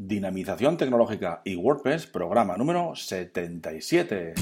[0.00, 4.34] Dinamización tecnológica y WordPress, programa número 77.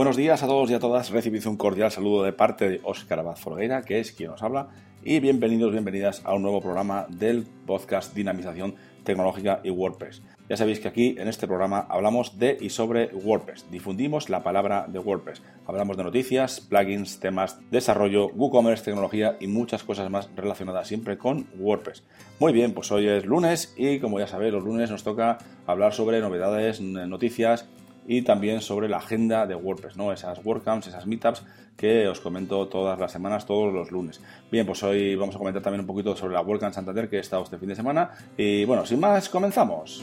[0.00, 1.10] Buenos días a todos y a todas.
[1.10, 4.70] Recibid un cordial saludo de parte de Óscar Abad Folgueira, que es quien os habla,
[5.04, 10.22] y bienvenidos, bienvenidas a un nuevo programa del podcast Dinamización Tecnológica y WordPress.
[10.48, 14.86] Ya sabéis que aquí en este programa hablamos de y sobre WordPress, difundimos la palabra
[14.88, 20.88] de WordPress, hablamos de noticias, plugins, temas, desarrollo, WooCommerce, tecnología y muchas cosas más relacionadas
[20.88, 22.04] siempre con WordPress.
[22.38, 25.36] Muy bien, pues hoy es lunes y como ya sabéis, los lunes nos toca
[25.66, 27.68] hablar sobre novedades, noticias
[28.10, 30.12] y también sobre la agenda de WordPress, ¿no?
[30.12, 31.44] Esas WordCamps, esas meetups
[31.76, 34.20] que os comento todas las semanas, todos los lunes.
[34.50, 37.20] Bien, pues hoy vamos a comentar también un poquito sobre la WordCamp Santander que he
[37.20, 38.10] estado este fin de semana.
[38.36, 40.02] Y bueno, sin más, comenzamos.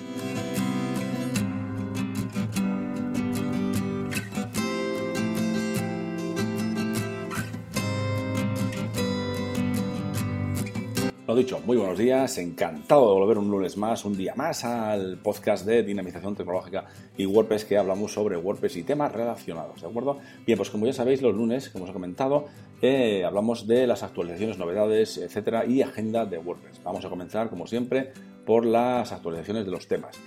[11.38, 15.68] Dicho, muy buenos días, encantado de volver un lunes más, un día más al podcast
[15.68, 16.86] de dinamización tecnológica
[17.16, 20.18] y WordPress que hablamos sobre WordPress y temas relacionados, ¿de acuerdo?
[20.48, 22.48] Bien, pues como ya sabéis, los lunes, como os he comentado,
[22.82, 26.82] eh, hablamos de las actualizaciones, novedades, etcétera, y agenda de WordPress.
[26.84, 28.14] Vamos a comenzar, como siempre,
[28.44, 30.18] por las actualizaciones de los temas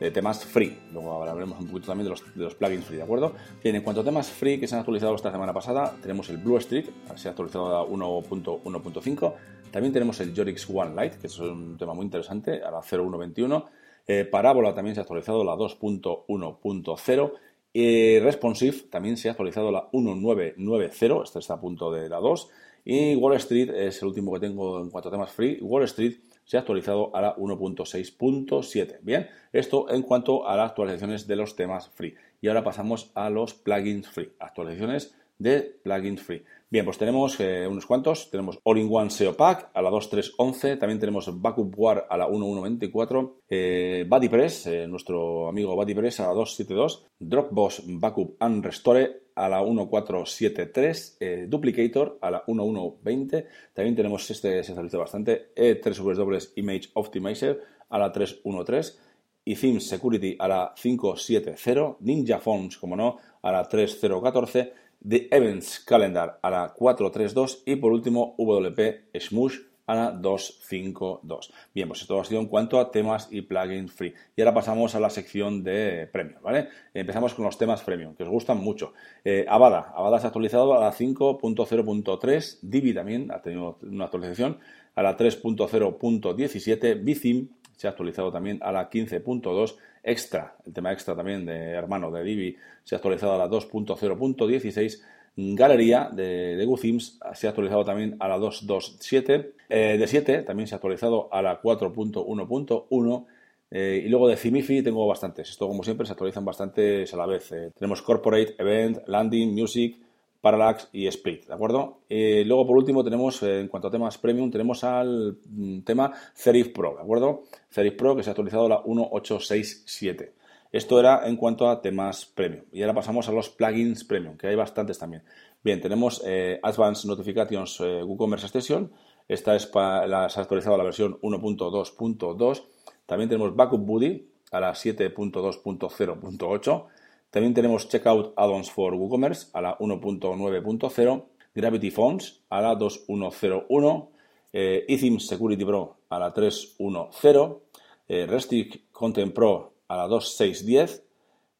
[0.00, 0.78] de temas free.
[0.92, 3.32] Luego hablaremos un poquito también de los, plugins free, ¿de acuerdo?
[3.62, 6.38] Bien, en cuanto a temas free que se han actualizado esta semana pasada, tenemos el
[6.38, 9.34] Blue Streak, se ha actualizado a 1.1.5.
[9.70, 13.64] También tenemos el Jorix One Lite, que es un tema muy interesante, a la 0.1.21.
[14.06, 17.32] Eh, Parábola también se ha actualizado la 2.1.0.
[17.72, 22.48] y Responsive también se ha actualizado la 1.9.9.0, este está a punto de la 2.
[22.88, 25.58] Y Wall Street es el último que tengo en cuanto a temas free.
[25.60, 28.98] Wall Street se ha actualizado a la 1.6.7.
[29.02, 32.14] Bien, esto en cuanto a las actualizaciones de los temas free.
[32.40, 34.30] Y ahora pasamos a los plugins free.
[34.38, 36.44] Actualizaciones de plugins free.
[36.70, 38.30] Bien, pues tenemos eh, unos cuantos.
[38.30, 40.78] Tenemos All-in-One SEO Pack a la 2.3.11.
[40.78, 43.32] También tenemos Backup War a la 1.1.24.
[43.48, 47.00] Eh, BuddyPress, eh, nuestro amigo BuddyPress a la 2.7.2.
[47.18, 54.64] Dropbox Backup and Restore a la 1.473, eh, Duplicator a la 1.1.20, también tenemos este,
[54.64, 57.60] se actualiza bastante, E3W Image Optimizer
[57.90, 58.96] a la 3.1.3
[59.44, 64.72] y Themes Security a la 5.7.0, Ninja Phones, como no, a la 3.0.14,
[65.06, 71.52] The Events Calendar a la 4.3.2 y por último WP Smush a la 252.
[71.74, 74.14] Bien, pues esto ha sido en cuanto a temas y plugins free.
[74.36, 76.68] Y ahora pasamos a la sección de premium, ¿vale?
[76.92, 78.92] Empezamos con los temas premium, que os gustan mucho.
[79.24, 84.58] Eh, Avada, Avada se ha actualizado a la 5.0.3, Divi también ha tenido una actualización
[84.94, 89.76] a la 3.0.17, Bithim se ha actualizado también a la 15.2,
[90.08, 95.02] Extra, el tema extra también de hermano de Divi se ha actualizado a la 2.0.16,
[95.36, 97.00] Galería de, de
[97.34, 99.52] se ha actualizado también a la 2.2.7.
[99.68, 103.26] Eh, de 7 también se ha actualizado a la 4.1.1.
[103.70, 105.50] Eh, y luego de Cimifi tengo bastantes.
[105.50, 107.52] Esto, como siempre, se actualizan bastantes a la vez.
[107.52, 107.70] Eh.
[107.78, 109.98] tenemos Corporate, Event, Landing, Music,
[110.40, 111.98] Parallax y Split, ¿de acuerdo?
[112.08, 116.94] luego, por último, tenemos, en cuanto a temas premium, tenemos al mm, tema Serif Pro,
[116.94, 117.42] ¿de acuerdo?
[117.68, 120.35] Serif Pro que se ha actualizado a la 1.867.
[120.76, 122.66] Esto era en cuanto a temas premium.
[122.70, 125.22] Y ahora pasamos a los plugins premium, que hay bastantes también.
[125.64, 128.92] Bien, tenemos eh, Advanced Notifications eh, WooCommerce Extension.
[129.26, 132.62] Esta es para, la, se ha actualizado la versión 1.2.2.
[133.06, 136.84] También tenemos Backup Buddy a la 7.2.0.8.
[137.30, 141.24] También tenemos Checkout Add-ons for WooCommerce a la 1.9.0.
[141.54, 144.08] Gravity Phones a la 2.1.0.1.
[144.52, 147.60] Eh, Security Pro a la 3.1.0.
[148.08, 151.02] Eh, Restrict Content Pro a la 2.6.10.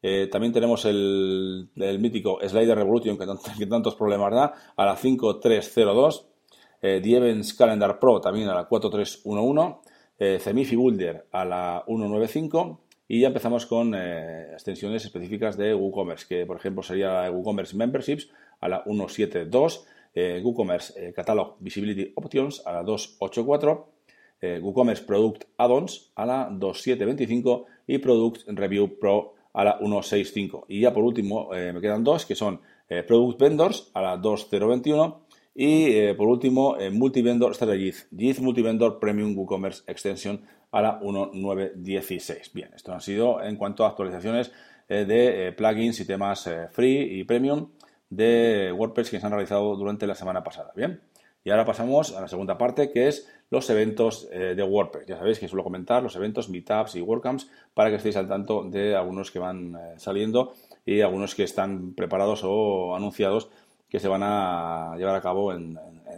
[0.01, 3.17] Eh, también tenemos el, mítico Slider Revolution,
[3.57, 6.25] que, tantos problemas da, a la 5.3.02.
[6.81, 9.79] Eh, The Events Calendar Pro también a la 4.3.1.1.
[10.19, 12.79] Eh, Cemifi Builder a la 1.9.5.
[13.09, 18.29] Y ya empezamos con eh, extensiones específicas de WooCommerce, que por ejemplo sería WooCommerce Memberships
[18.59, 19.83] a la 1.7.2.
[20.43, 23.96] WooCommerce Catalog Visibility Options a la 2.8.4.
[24.41, 30.65] WooCommerce Product Add-ons a la 2.7.25 y Product Review Pro a la 1.6.5.
[30.67, 34.17] Y ya por último eh, me quedan dos que son eh, Product Vendors a la
[34.17, 35.17] 2.021
[35.55, 40.41] y eh, por último Multivendor Strategies, JIT Multivendor Premium WooCommerce Extension
[40.71, 42.53] a la 1.9.16.
[42.53, 44.51] Bien, esto han sido en cuanto a actualizaciones
[44.87, 47.71] de plugins y temas free y premium
[48.09, 50.71] de WordPress que se han realizado durante la semana pasada.
[50.75, 51.01] Bien.
[51.43, 55.07] Y ahora pasamos a la segunda parte, que es los eventos de WordPress.
[55.07, 58.63] Ya sabéis que suelo comentar los eventos, meetups y WordCamps para que estéis al tanto
[58.63, 60.53] de algunos que van saliendo
[60.85, 63.49] y algunos que están preparados o anunciados
[63.89, 65.77] que se van a llevar a cabo en,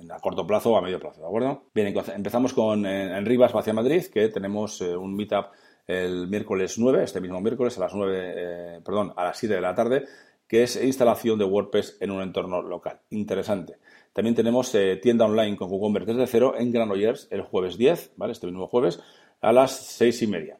[0.09, 1.63] a corto plazo o a medio plazo, ¿de acuerdo?
[1.73, 5.47] Bien, empezamos con en, Rivas hacia Madrid, que tenemos eh, un meetup
[5.87, 9.61] el miércoles 9, este mismo miércoles a las 9, eh, perdón, a las 7 de
[9.61, 10.05] la tarde,
[10.47, 12.99] que es instalación de WordPress en un entorno local.
[13.09, 13.77] Interesante.
[14.19, 18.33] También tenemos eh, tienda online con WooCommerce desde cero en Granollers el jueves 10, ¿vale?
[18.33, 18.99] Este mismo jueves,
[19.39, 20.59] a las 6 y media.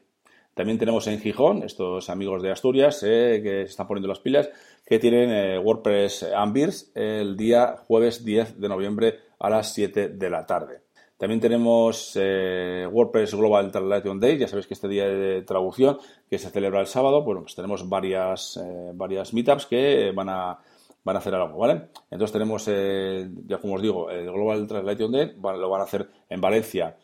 [0.54, 4.50] También tenemos en Gijón, estos amigos de Asturias que se están poniendo las pilas,
[4.86, 10.46] que tienen WordPress Ambirs el día jueves 10 de noviembre a las 7 de la
[10.46, 10.84] tarde.
[11.18, 15.98] También tenemos eh, WordPress Global Translation Day, ya sabéis que este día de traducción
[16.30, 20.60] que se celebra el sábado, bueno, pues tenemos varias, eh, varias meetups que van a,
[21.04, 21.90] van a hacer algo, ¿vale?
[22.10, 26.10] Entonces tenemos, eh, ya como os digo, el Global Translation Day, lo van a hacer
[26.30, 26.98] en Valencia,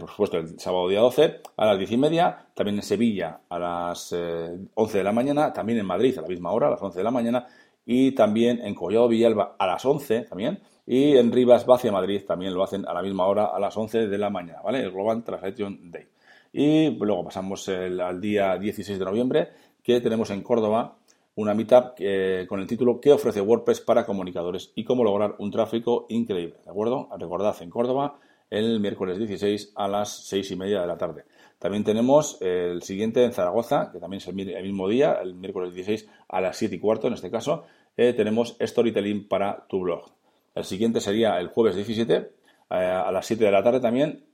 [0.00, 3.58] por supuesto, el sábado día 12 a las 10 y media, también en Sevilla a
[3.58, 6.98] las 11 de la mañana, también en Madrid a la misma hora, a las 11
[6.98, 7.46] de la mañana,
[7.86, 12.52] y también en Collado Villalba a las 11 también, y en Rivas Vacia Madrid también
[12.52, 14.80] lo hacen a la misma hora, a las 11 de la mañana, ¿vale?
[14.80, 16.08] El Global Translation Day.
[16.52, 19.48] Y luego pasamos al día 16 de noviembre,
[19.82, 20.96] que tenemos en Córdoba
[21.34, 25.50] una meetup eh, con el título ¿Qué ofrece WordPress para comunicadores y cómo lograr un
[25.50, 26.56] tráfico increíble?
[26.64, 27.08] ¿De acuerdo?
[27.18, 28.18] Recordad, en Córdoba,
[28.50, 31.24] el miércoles 16 a las 6 y media de la tarde.
[31.58, 36.08] También tenemos el siguiente en Zaragoza, que también es el, mismo día, el miércoles 16
[36.28, 37.64] a las 7 y cuarto en este caso,
[37.96, 40.10] eh, tenemos Storytelling para tu blog.
[40.54, 42.30] El siguiente sería el jueves 17 eh,
[42.70, 44.24] a las 7 de la tarde también,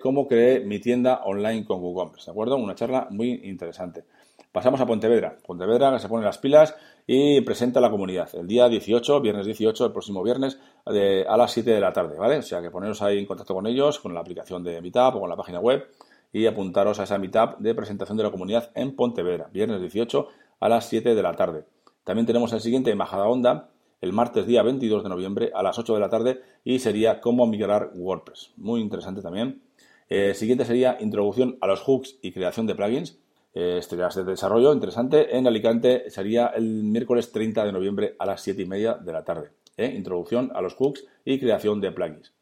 [0.00, 2.56] cómo creé mi tienda online con WooCommerce, ¿de acuerdo?
[2.56, 4.04] Una charla muy interesante.
[4.52, 5.36] Pasamos a Pontevedra.
[5.46, 6.74] Pontevedra que se pone las pilas
[7.06, 11.70] y presenta la comunidad el día 18, viernes 18, el próximo viernes, a las 7
[11.70, 12.38] de la tarde, ¿vale?
[12.38, 15.20] O sea que poneros ahí en contacto con ellos, con la aplicación de Meetup o
[15.20, 15.86] con la página web
[16.32, 20.28] y apuntaros a esa Meetup de presentación de la comunidad en Pontevedra, viernes 18
[20.60, 21.64] a las 7 de la tarde.
[22.04, 25.78] También tenemos el siguiente en Bajada Onda, el martes día 22 de noviembre a las
[25.78, 28.52] 8 de la tarde y sería cómo migrar WordPress.
[28.56, 29.62] Muy interesante también.
[30.08, 33.18] El eh, siguiente sería introducción a los hooks y creación de plugins.
[33.54, 35.36] Eh, este ya es de desarrollo interesante.
[35.36, 39.24] En Alicante sería el miércoles 30 de noviembre a las 7 y media de la
[39.24, 39.50] tarde.
[39.76, 42.32] Eh, introducción a los hooks y creación de plugins.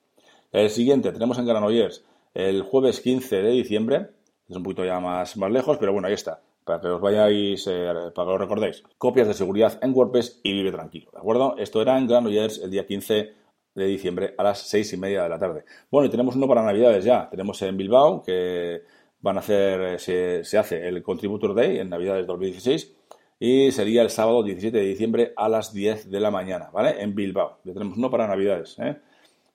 [0.53, 2.05] El siguiente tenemos en Granollers
[2.35, 4.11] el jueves 15 de diciembre.
[4.49, 7.65] Es un poquito ya más, más lejos, pero bueno, ahí está para que os vayáis,
[7.69, 8.83] eh, para que lo recordéis.
[8.99, 11.55] Copias de seguridad en WordPress y vive tranquilo, ¿de acuerdo?
[11.59, 13.33] Esto era en Granollers el día 15
[13.77, 15.65] de diciembre a las seis y media de la tarde.
[15.91, 17.29] Bueno, y tenemos uno para Navidades ya.
[17.31, 18.83] Tenemos en Bilbao que
[19.27, 22.93] van a hacer, eh, se, se hace el Contributor Day en Navidades 2016
[23.41, 27.03] y sería el sábado 17 de diciembre a las 10 de la mañana, ¿vale?
[27.03, 27.59] En Bilbao.
[27.65, 28.97] Ya tenemos uno para Navidades, ¿eh?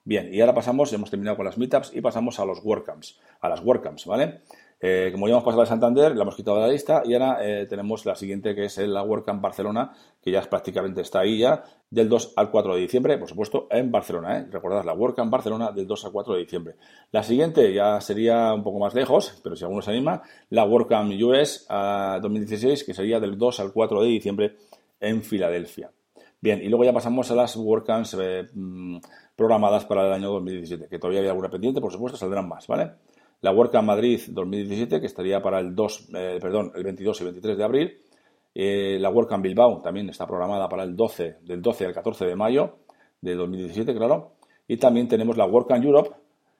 [0.03, 3.47] Bien, y ahora pasamos, hemos terminado con las meetups y pasamos a los WordCamps, a
[3.47, 4.41] las WordCamps, ¿vale?
[4.83, 7.38] Eh, como ya hemos pasado de Santander, la hemos quitado de la lista y ahora
[7.42, 11.63] eh, tenemos la siguiente que es la WordCamp Barcelona, que ya prácticamente está ahí ya,
[11.88, 14.39] del 2 al 4 de diciembre, por supuesto, en Barcelona.
[14.39, 14.48] ¿eh?
[14.50, 16.75] Recordad, la WordCamp Barcelona del 2 al 4 de diciembre.
[17.12, 21.13] La siguiente ya sería un poco más lejos, pero si alguno se anima, la WordCamp
[21.22, 24.56] US 2016, que sería del 2 al 4 de diciembre
[25.00, 25.92] en Filadelfia.
[26.39, 28.17] Bien, y luego ya pasamos a las WordCamps
[28.55, 28.98] mm,
[29.36, 32.94] programadas para el año 2017, que todavía hay alguna pendiente, por supuesto, saldrán más, ¿vale?
[33.41, 37.57] La WordCamp Madrid 2017, que estaría para el 2, eh, perdón, el 22 y 23
[37.57, 37.98] de abril.
[38.53, 42.36] Eh, la WordCamp Bilbao también está programada para el 12, del 12 al 14 de
[42.36, 42.77] mayo
[43.19, 44.33] de 2017, claro.
[44.67, 46.12] Y también tenemos la WordCamp Europe,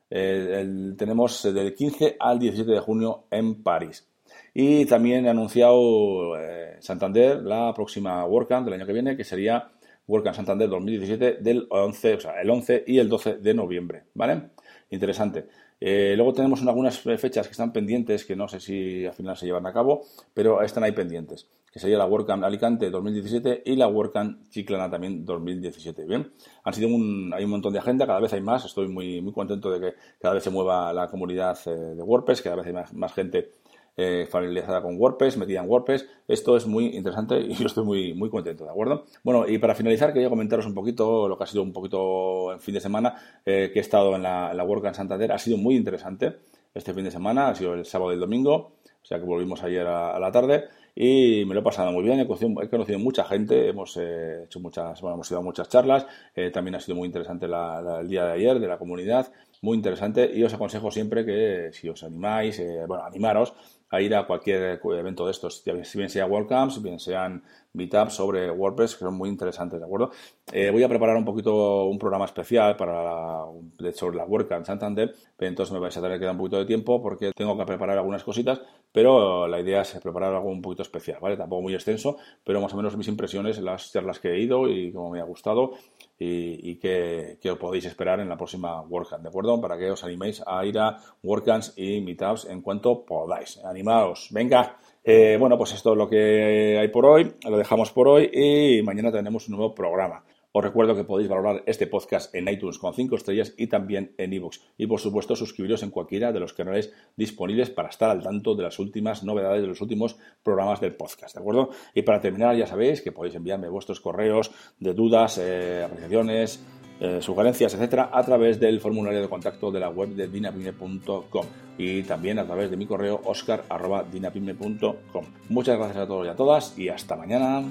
[0.10, 4.08] eh, tenemos del 15 al 17 de junio en París.
[4.54, 6.34] Y también he anunciado
[6.80, 9.72] Santander la próxima WordCamp del año que viene, que sería
[10.08, 14.50] WordCamp Santander 2017 del 11, o sea, el 11 y el 12 de noviembre, ¿vale?
[14.92, 15.48] Interesante.
[15.80, 19.46] Eh, luego tenemos algunas fechas que están pendientes, que no sé si al final se
[19.46, 23.88] llevan a cabo, pero están ahí pendientes, que sería la WordCamp Alicante 2017 y la
[23.88, 26.04] WordCamp Chiclana también 2017.
[26.06, 26.30] Bien,
[26.66, 29.32] han sido un, hay un montón de agenda, cada vez hay más, estoy muy, muy
[29.32, 32.74] contento de que cada vez se mueva la comunidad eh, de WordPress, cada vez hay
[32.74, 33.61] más gente
[33.98, 36.08] eh, familiarizada con WordPress, metida en WordPress.
[36.28, 39.06] Esto es muy interesante y yo estoy muy, muy contento, ¿de acuerdo?
[39.24, 42.60] Bueno, y para finalizar quería comentaros un poquito lo que ha sido un poquito en
[42.60, 45.32] fin de semana eh, que he estado en la, la WordCamp Santander.
[45.32, 46.38] Ha sido muy interesante
[46.74, 48.54] este fin de semana, ha sido el sábado y el domingo,
[49.02, 52.20] o sea que volvimos ayer a, la tarde y me lo he pasado muy bien,
[52.20, 55.68] he conocido, he conocido mucha gente, hemos eh, hecho muchas, bueno, hemos ido a muchas
[55.70, 56.06] charlas,
[56.36, 59.32] eh, también ha sido muy interesante el día de ayer de la comunidad,
[59.62, 63.54] muy interesante y os aconsejo siempre que si os animáis, bueno, animaros
[63.92, 67.44] a ir a cualquier evento de estos, si bien sea WordCamp, si bien sean
[67.74, 70.12] meetups sobre WordPress, que son muy interesantes, ¿de acuerdo?
[70.52, 73.44] Eh, voy a preparar un poquito un programa especial para
[73.78, 76.66] de, sobre la WordCamp Santander, entonces me vais a tener que dar un poquito de
[76.66, 80.84] tiempo porque tengo que preparar algunas cositas, pero la idea es preparar algo un poquito
[80.84, 81.36] especial, ¿vale?
[81.36, 84.94] Tampoco muy extenso, pero más o menos mis impresiones las charlas que he ido y
[84.94, 85.74] cómo me ha gustado
[86.24, 89.60] y, qué, os podéis esperar en la próxima WordCamp, ¿de acuerdo?
[89.60, 93.60] Para que os animéis a ir a WordCamps y Meetups en cuanto podáis.
[93.64, 94.78] Animaos, venga.
[95.04, 98.84] Eh, bueno, pues esto es lo que hay por hoy, lo dejamos por hoy y
[98.84, 100.24] mañana tenemos un nuevo programa.
[100.54, 104.34] Os recuerdo que podéis valorar este podcast en iTunes con 5 estrellas y también en
[104.34, 104.60] iVoox.
[104.78, 108.64] Y por supuesto suscribiros en cualquiera de los canales disponibles para estar al tanto de
[108.64, 111.70] las últimas novedades de los últimos programas del podcast, ¿de acuerdo?
[111.94, 116.64] Y para terminar ya sabéis que podéis enviarme vuestros correos de dudas, eh, apreciaciones,
[117.00, 122.04] eh, sugerencias, etcétera, a través del formulario de contacto de la web de dinapime.com y
[122.04, 125.26] también a través de mi correo oscar.dinapime.com.
[125.50, 127.64] Muchas gracias a todos y a todas y hasta mañana.